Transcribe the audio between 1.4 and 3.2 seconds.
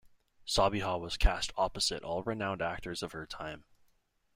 opposite all renowned actors of